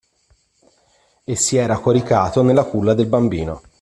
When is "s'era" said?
1.35-1.77